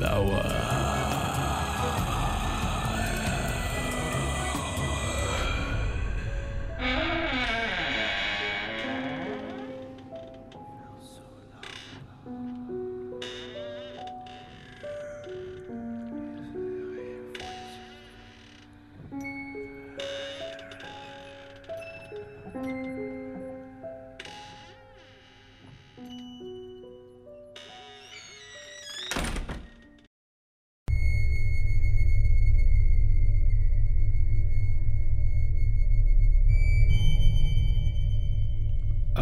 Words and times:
lawan. 0.00 0.95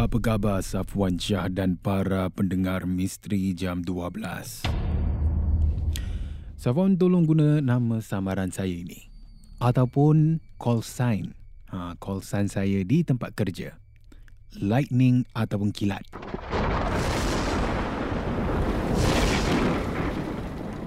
Apa 0.05 0.21
khabar 0.21 0.61
Safwan 0.61 1.17
Shah 1.17 1.49
dan 1.49 1.81
para 1.81 2.29
pendengar 2.29 2.85
misteri 2.85 3.57
jam 3.57 3.81
12? 3.81 4.21
Safwan 6.61 6.93
tolong 6.93 7.25
guna 7.25 7.57
nama 7.57 7.97
samaran 8.05 8.53
saya 8.53 8.69
ini 8.69 9.09
ataupun 9.57 10.45
call 10.61 10.85
sign. 10.85 11.33
Ha, 11.73 11.97
call 11.97 12.21
sign 12.21 12.45
saya 12.45 12.85
di 12.85 13.01
tempat 13.01 13.33
kerja. 13.33 13.81
Lightning 14.61 15.25
ataupun 15.33 15.73
kilat. 15.73 16.05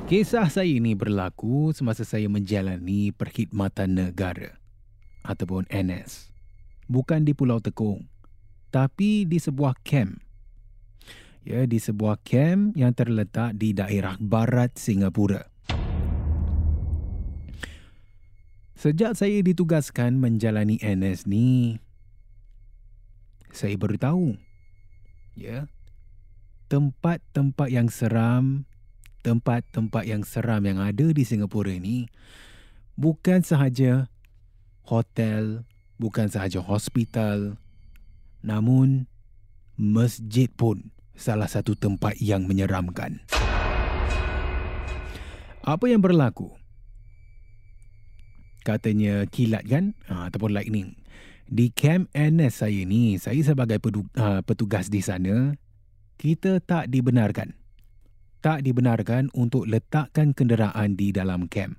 Kisah 0.06 0.46
saya 0.46 0.70
ini 0.70 0.94
berlaku 0.94 1.74
semasa 1.74 2.06
saya 2.06 2.30
menjalani 2.30 3.10
perkhidmatan 3.10 3.98
negara 3.98 4.62
ataupun 5.26 5.66
NS. 5.74 6.30
Bukan 6.86 7.26
di 7.26 7.34
Pulau 7.34 7.58
Tekong 7.58 8.17
tapi 8.68 9.24
di 9.24 9.40
sebuah 9.40 9.80
camp. 9.82 10.20
Ya, 11.48 11.64
di 11.64 11.80
sebuah 11.80 12.20
camp 12.22 12.76
yang 12.76 12.92
terletak 12.92 13.56
di 13.56 13.72
daerah 13.72 14.20
barat 14.20 14.76
Singapura. 14.76 15.48
Sejak 18.78 19.16
saya 19.18 19.42
ditugaskan 19.42 20.20
menjalani 20.20 20.78
NS 20.78 21.26
ni, 21.26 21.82
saya 23.50 23.74
baru 23.74 23.96
tahu, 23.98 24.26
ya, 25.34 25.66
tempat-tempat 26.70 27.68
yang 27.72 27.88
seram, 27.90 28.68
tempat-tempat 29.24 30.04
yang 30.06 30.22
seram 30.22 30.62
yang 30.62 30.78
ada 30.78 31.10
di 31.10 31.24
Singapura 31.26 31.74
ni 31.74 32.06
bukan 32.98 33.46
sahaja 33.46 34.10
hotel, 34.82 35.62
bukan 36.02 36.26
sahaja 36.26 36.58
hospital, 36.58 37.54
namun, 38.48 39.04
masjid 39.76 40.48
pun 40.48 40.88
salah 41.12 41.44
satu 41.44 41.76
tempat 41.76 42.16
yang 42.16 42.48
menyeramkan. 42.48 43.20
Apa 45.69 45.84
yang 45.84 46.00
berlaku? 46.00 46.56
Katanya 48.64 49.28
kilat 49.28 49.69
kan? 49.69 49.92
Ha, 50.08 50.32
ataupun 50.32 50.56
lightning. 50.56 50.97
Di 51.44 51.69
camp 51.72 52.08
NS 52.16 52.64
saya 52.64 52.81
ni, 52.88 53.20
saya 53.20 53.41
sebagai 53.44 53.76
ha, 54.16 54.41
petugas 54.41 54.88
di 54.88 55.04
sana, 55.04 55.53
kita 56.16 56.64
tak 56.64 56.88
dibenarkan. 56.88 57.53
Tak 58.41 58.64
dibenarkan 58.64 59.28
untuk 59.37 59.69
letakkan 59.69 60.32
kenderaan 60.32 60.97
di 60.97 61.12
dalam 61.12 61.53
camp. 61.53 61.76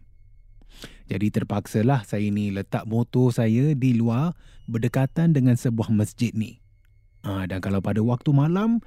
Jadi 1.09 1.33
terpaksalah 1.33 2.05
saya 2.05 2.29
ni 2.29 2.53
letak 2.53 2.85
motor 2.85 3.33
saya 3.33 3.73
di 3.73 3.97
luar 3.97 4.37
berdekatan 4.69 5.33
dengan 5.33 5.57
sebuah 5.57 5.89
masjid 5.89 6.29
ni. 6.31 6.61
Ha, 7.25 7.49
dan 7.49 7.59
kalau 7.59 7.83
pada 7.83 7.99
waktu 7.99 8.31
malam, 8.31 8.79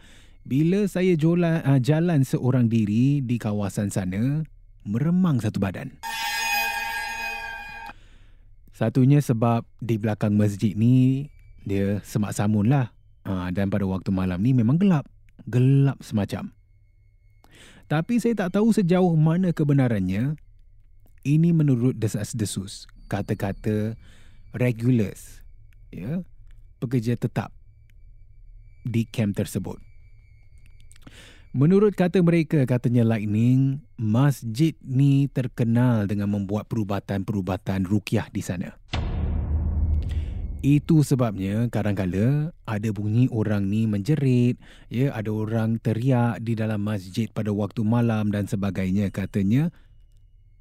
bila 0.46 0.86
saya 0.86 1.18
jola, 1.18 1.60
ha, 1.66 1.76
jalan 1.82 2.22
seorang 2.22 2.70
diri 2.70 3.20
di 3.20 3.36
kawasan 3.36 3.90
sana, 3.92 4.46
meremang 4.86 5.42
satu 5.42 5.58
badan. 5.58 5.98
Satunya 8.72 9.20
sebab 9.20 9.68
di 9.78 10.00
belakang 10.00 10.34
masjid 10.34 10.72
ni, 10.72 11.28
dia 11.62 12.00
semak 12.02 12.34
samun 12.34 12.72
lah. 12.72 12.90
Ha, 13.22 13.54
dan 13.54 13.70
pada 13.70 13.86
waktu 13.86 14.10
malam 14.10 14.42
ni 14.42 14.50
memang 14.50 14.80
gelap. 14.80 15.06
Gelap 15.46 16.00
semacam. 16.02 16.50
Tapi 17.86 18.18
saya 18.18 18.34
tak 18.34 18.58
tahu 18.58 18.72
sejauh 18.72 19.12
mana 19.14 19.52
kebenarannya. 19.52 20.34
Ini 21.22 21.54
menurut 21.54 21.94
desas-desus. 21.94 22.90
Kata-kata 23.06 23.94
regulars. 24.58 25.42
Ya, 25.94 26.26
pekerja 26.82 27.14
tetap 27.14 27.54
di 28.82 29.06
camp 29.06 29.38
tersebut. 29.38 29.78
Menurut 31.52 31.92
kata 31.92 32.24
mereka, 32.24 32.64
katanya 32.64 33.04
Lightning, 33.04 33.84
masjid 34.00 34.72
ni 34.80 35.28
terkenal 35.28 36.08
dengan 36.08 36.32
membuat 36.32 36.64
perubatan-perubatan 36.66 37.84
rukyah 37.84 38.32
di 38.32 38.40
sana. 38.40 38.72
Itu 40.64 41.04
sebabnya 41.04 41.68
kadang-kala 41.68 42.56
ada 42.64 42.88
bunyi 42.94 43.28
orang 43.28 43.68
ni 43.68 43.84
menjerit, 43.84 44.56
ya 44.88 45.12
ada 45.12 45.28
orang 45.28 45.76
teriak 45.76 46.40
di 46.40 46.56
dalam 46.56 46.80
masjid 46.86 47.28
pada 47.28 47.52
waktu 47.52 47.84
malam 47.84 48.32
dan 48.32 48.48
sebagainya 48.48 49.12
katanya 49.12 49.74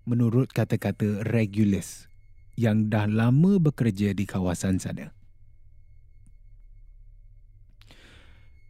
menurut 0.06 0.50
kata-kata 0.50 1.26
regulars 1.30 2.10
yang 2.60 2.90
dah 2.92 3.06
lama 3.08 3.58
bekerja 3.58 4.14
di 4.14 4.26
kawasan 4.26 4.78
sana. 4.78 5.14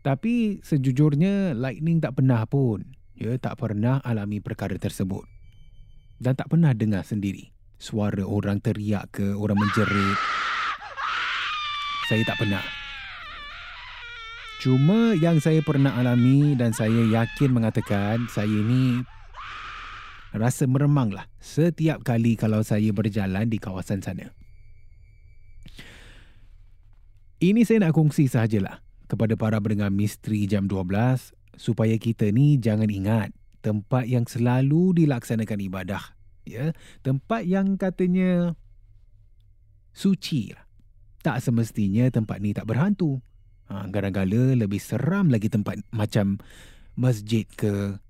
Tapi 0.01 0.65
sejujurnya 0.65 1.53
Lightning 1.53 2.01
tak 2.01 2.17
pernah 2.17 2.41
pun. 2.49 2.97
Ya, 3.13 3.37
tak 3.37 3.61
pernah 3.61 4.01
alami 4.01 4.41
perkara 4.41 4.73
tersebut. 4.73 5.29
Dan 6.17 6.33
tak 6.33 6.49
pernah 6.49 6.73
dengar 6.73 7.05
sendiri 7.05 7.53
suara 7.81 8.21
orang 8.25 8.61
teriak 8.61 9.09
ke, 9.13 9.33
orang 9.33 9.57
menjerit. 9.57 10.17
saya 12.09 12.21
tak 12.25 12.37
pernah. 12.37 12.61
Cuma 14.61 15.17
yang 15.17 15.41
saya 15.41 15.65
pernah 15.65 15.97
alami 15.97 16.53
dan 16.53 16.69
saya 16.69 17.01
yakin 17.09 17.49
mengatakan 17.49 18.29
saya 18.29 18.53
ni 18.53 19.01
rasa 20.31 20.67
meremang 20.67 21.11
lah 21.11 21.27
setiap 21.43 22.03
kali 22.07 22.39
kalau 22.39 22.63
saya 22.63 22.91
berjalan 22.95 23.47
di 23.47 23.59
kawasan 23.59 23.99
sana. 23.99 24.31
Ini 27.41 27.65
saya 27.65 27.89
nak 27.89 27.97
kongsi 27.97 28.29
sahajalah 28.29 28.85
kepada 29.09 29.33
para 29.33 29.57
pendengar 29.57 29.89
misteri 29.89 30.45
jam 30.45 30.69
12 30.69 31.33
supaya 31.57 31.97
kita 31.97 32.29
ni 32.29 32.61
jangan 32.61 32.87
ingat 32.87 33.33
tempat 33.65 34.05
yang 34.05 34.29
selalu 34.29 34.93
dilaksanakan 35.03 35.59
ibadah. 35.65 36.03
Ya, 36.45 36.73
tempat 37.05 37.45
yang 37.45 37.77
katanya 37.77 38.57
suci 39.93 40.53
lah. 40.53 40.65
Tak 41.21 41.37
semestinya 41.41 42.09
tempat 42.09 42.41
ni 42.41 42.53
tak 42.53 42.65
berhantu. 42.65 43.21
Ha, 43.69 43.85
kadang-kadang 43.93 44.57
lebih 44.57 44.81
seram 44.81 45.29
lagi 45.29 45.47
tempat 45.47 45.77
macam 45.93 46.41
masjid 46.97 47.45
ke 47.45 48.01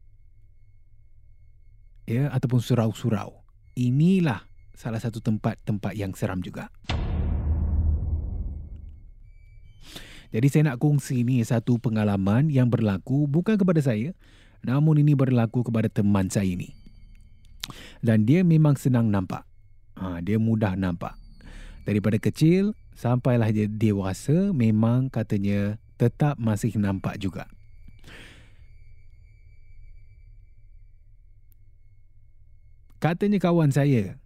ya 2.12 2.28
ataupun 2.36 2.60
surau-surau. 2.60 3.40
Inilah 3.80 4.44
salah 4.76 5.00
satu 5.00 5.24
tempat-tempat 5.24 5.96
yang 5.96 6.12
seram 6.12 6.44
juga. 6.44 6.68
Jadi 10.32 10.48
saya 10.48 10.72
nak 10.72 10.80
kongsi 10.80 11.28
ni 11.28 11.44
satu 11.44 11.76
pengalaman 11.76 12.48
yang 12.48 12.72
berlaku 12.72 13.28
bukan 13.28 13.60
kepada 13.60 13.84
saya 13.84 14.16
namun 14.64 15.02
ini 15.02 15.16
berlaku 15.18 15.66
kepada 15.66 15.88
teman 15.92 16.28
saya 16.28 16.48
ini. 16.48 16.72
Dan 18.00 18.24
dia 18.28 18.44
memang 18.46 18.78
senang 18.78 19.10
nampak. 19.10 19.44
Ha, 20.00 20.24
dia 20.24 20.40
mudah 20.40 20.74
nampak. 20.80 21.18
Daripada 21.84 22.16
kecil 22.22 22.78
sampailah 22.96 23.50
dia 23.52 23.68
dewasa 23.68 24.54
memang 24.54 25.10
katanya 25.10 25.82
tetap 26.00 26.38
masih 26.38 26.74
nampak 26.78 27.18
juga. 27.18 27.50
Katanya 33.02 33.42
kawan 33.42 33.74
saya, 33.74 34.22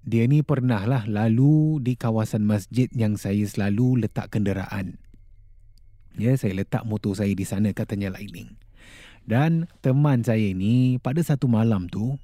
dia 0.00 0.24
ni 0.24 0.40
pernahlah 0.40 1.04
lalu 1.04 1.76
di 1.84 1.92
kawasan 1.92 2.40
masjid 2.40 2.88
yang 2.96 3.20
saya 3.20 3.44
selalu 3.44 4.08
letak 4.08 4.32
kenderaan. 4.32 4.96
Ya, 6.16 6.32
saya 6.40 6.56
letak 6.56 6.88
motor 6.88 7.12
saya 7.12 7.36
di 7.36 7.44
sana 7.44 7.76
katanya 7.76 8.16
Lightning. 8.16 8.56
Dan 9.28 9.68
teman 9.84 10.24
saya 10.24 10.40
ini 10.40 10.96
pada 11.04 11.20
satu 11.20 11.52
malam 11.52 11.84
tu 11.84 12.16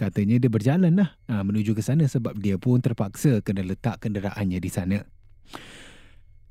katanya 0.00 0.40
dia 0.40 0.48
berjalan 0.48 1.04
lah 1.04 1.20
ha, 1.28 1.44
menuju 1.44 1.76
ke 1.76 1.84
sana 1.84 2.08
sebab 2.08 2.40
dia 2.40 2.56
pun 2.56 2.80
terpaksa 2.80 3.44
kena 3.44 3.60
letak 3.68 4.00
kenderaannya 4.00 4.56
di 4.56 4.70
sana. 4.72 5.04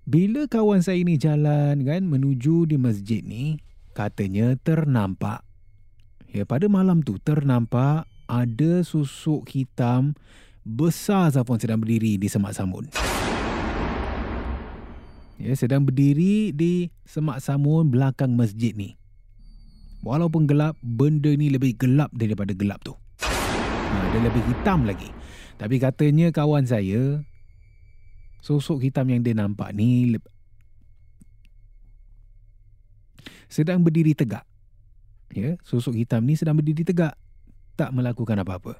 Bila 0.05 0.45
kawan 0.45 0.85
saya 0.85 1.01
ini 1.01 1.17
jalan 1.17 1.81
kan 1.89 2.05
menuju 2.05 2.69
di 2.69 2.77
masjid 2.77 3.25
ni 3.25 3.57
katanya 3.97 4.53
ternampak 4.61 5.41
ya 6.31 6.47
pada 6.47 6.69
malam 6.71 7.03
tu 7.03 7.19
ternampak 7.19 8.10
ada 8.31 8.79
susuk 8.87 9.43
hitam 9.51 10.15
besar 10.63 11.35
Zafon 11.35 11.59
sedang 11.59 11.83
berdiri 11.83 12.15
di 12.15 12.31
semak 12.31 12.55
samun 12.55 12.87
ya, 15.41 15.51
sedang 15.57 15.83
berdiri 15.83 16.53
di 16.53 16.93
semak 17.03 17.41
samun 17.41 17.89
belakang 17.89 18.37
masjid 18.37 18.71
ni. 18.77 18.95
Walaupun 20.01 20.49
gelap, 20.49 20.77
benda 20.81 21.29
ni 21.29 21.53
lebih 21.53 21.77
gelap 21.77 22.09
daripada 22.13 22.57
gelap 22.57 22.81
tu. 22.81 22.97
Ha, 23.21 23.95
dia 24.09 24.21
lebih 24.25 24.41
hitam 24.49 24.81
lagi. 24.81 25.09
Tapi 25.61 25.77
katanya 25.77 26.33
kawan 26.33 26.65
saya, 26.65 27.21
sosok 28.41 28.81
hitam 28.81 29.05
yang 29.13 29.21
dia 29.21 29.37
nampak 29.37 29.77
ni 29.77 30.17
sedang 33.45 33.85
berdiri 33.85 34.17
tegak. 34.17 34.41
Ya, 35.37 35.53
sosok 35.61 35.93
hitam 36.01 36.25
ni 36.25 36.33
sedang 36.33 36.57
berdiri 36.57 36.81
tegak, 36.81 37.13
tak 37.75 37.95
melakukan 37.95 38.41
apa-apa. 38.41 38.79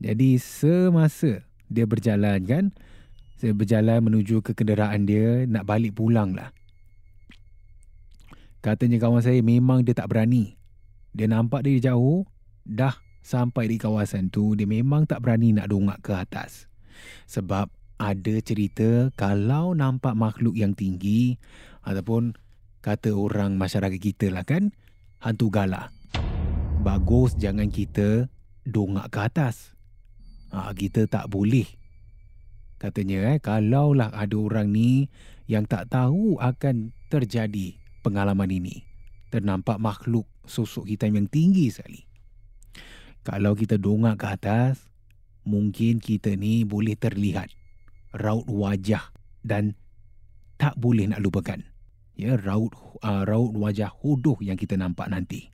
Jadi 0.00 0.40
semasa 0.40 1.44
dia 1.68 1.84
berjalan 1.84 2.40
kan, 2.48 2.64
saya 3.36 3.52
berjalan 3.52 4.00
menuju 4.00 4.40
ke 4.40 4.56
kenderaan 4.56 5.04
dia 5.04 5.44
nak 5.44 5.68
balik 5.68 5.96
pulang 5.96 6.32
lah. 6.32 6.52
Katanya 8.60 9.00
kawan 9.00 9.24
saya 9.24 9.40
memang 9.40 9.84
dia 9.84 9.96
tak 9.96 10.12
berani. 10.12 10.56
Dia 11.16 11.28
nampak 11.28 11.64
dari 11.64 11.80
jauh, 11.80 12.28
dah 12.64 12.92
sampai 13.24 13.68
di 13.68 13.76
kawasan 13.80 14.28
tu, 14.28 14.52
dia 14.56 14.68
memang 14.68 15.08
tak 15.08 15.24
berani 15.24 15.56
nak 15.56 15.72
dongak 15.72 16.00
ke 16.04 16.12
atas. 16.12 16.68
Sebab 17.28 17.72
ada 18.00 18.34
cerita 18.40 19.12
kalau 19.16 19.76
nampak 19.76 20.16
makhluk 20.16 20.56
yang 20.56 20.72
tinggi 20.72 21.36
ataupun 21.84 22.36
kata 22.80 23.12
orang 23.12 23.60
masyarakat 23.60 24.00
kita 24.00 24.32
lah 24.32 24.44
kan, 24.44 24.72
hantu 25.20 25.52
gala. 25.52 25.92
Bagus 26.80 27.36
jangan 27.36 27.68
kita 27.68 28.26
dongak 28.64 29.12
ke 29.12 29.18
atas. 29.20 29.76
Ha, 30.50 30.74
kita 30.74 31.06
tak 31.06 31.30
boleh 31.30 31.80
Katanya 32.80 33.36
eh, 33.36 33.38
kalaulah 33.44 34.08
ada 34.08 34.40
orang 34.40 34.72
ni 34.72 35.12
yang 35.44 35.68
tak 35.68 35.92
tahu 35.92 36.40
akan 36.40 36.96
terjadi 37.12 37.76
pengalaman 38.00 38.48
ini. 38.48 38.88
Ternampak 39.28 39.76
makhluk 39.76 40.24
sosok 40.48 40.88
hitam 40.88 41.12
yang 41.12 41.28
tinggi 41.28 41.68
sekali. 41.68 42.08
Kalau 43.20 43.52
kita 43.52 43.76
dongak 43.76 44.16
ke 44.16 44.26
atas, 44.32 44.88
mungkin 45.44 46.00
kita 46.00 46.32
ni 46.40 46.64
boleh 46.64 46.96
terlihat 46.96 47.52
raut 48.16 48.48
wajah 48.48 49.12
dan 49.44 49.76
tak 50.56 50.72
boleh 50.80 51.04
nak 51.12 51.20
lupakan. 51.20 51.60
Ya, 52.16 52.40
raut 52.40 52.72
uh, 53.04 53.28
raut 53.28 53.52
wajah 53.60 53.92
hodoh 53.92 54.40
yang 54.40 54.56
kita 54.56 54.80
nampak 54.80 55.12
nanti. 55.12 55.52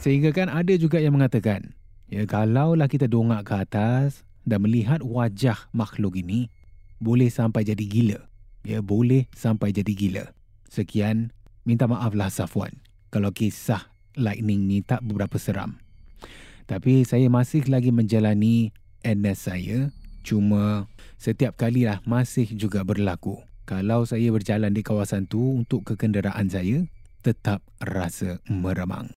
Sehingga 0.00 0.32
kan 0.32 0.48
ada 0.48 0.72
juga 0.80 0.96
yang 0.96 1.20
mengatakan, 1.20 1.76
ya 2.08 2.24
kalaulah 2.24 2.88
kita 2.88 3.04
dongak 3.04 3.44
ke 3.44 3.54
atas, 3.68 4.24
dan 4.48 4.64
melihat 4.64 5.04
wajah 5.04 5.68
makhluk 5.76 6.16
ini 6.16 6.48
boleh 7.04 7.28
sampai 7.28 7.68
jadi 7.68 7.84
gila. 7.84 8.18
Ya, 8.64 8.80
boleh 8.84 9.28
sampai 9.32 9.72
jadi 9.72 9.92
gila. 9.92 10.24
Sekian, 10.72 11.32
minta 11.64 11.84
maaflah 11.84 12.32
Safwan 12.32 12.80
kalau 13.12 13.32
kisah 13.32 13.92
lightning 14.16 14.68
ni 14.68 14.80
tak 14.80 15.04
beberapa 15.04 15.36
seram. 15.36 15.80
Tapi 16.64 17.02
saya 17.04 17.26
masih 17.28 17.66
lagi 17.66 17.90
menjalani 17.90 18.70
NS 19.02 19.38
saya. 19.52 19.78
Cuma 20.20 20.86
setiap 21.16 21.56
kalilah 21.56 22.04
masih 22.04 22.46
juga 22.52 22.84
berlaku. 22.84 23.40
Kalau 23.64 24.04
saya 24.04 24.28
berjalan 24.30 24.72
di 24.72 24.84
kawasan 24.84 25.26
tu 25.26 25.60
untuk 25.60 25.82
kekenderaan 25.88 26.48
saya, 26.52 26.84
tetap 27.24 27.64
rasa 27.80 28.38
meremang. 28.46 29.19